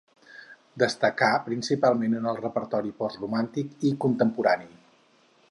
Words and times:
Destacà 0.83 1.29
principalment 1.49 2.15
en 2.21 2.25
el 2.33 2.41
repertori 2.41 2.95
post 3.03 3.23
romàntic 3.27 3.87
i 3.91 3.95
contemporani. 4.07 4.73